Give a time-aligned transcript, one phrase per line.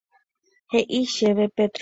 [0.71, 1.79] He'i chéve Petrona.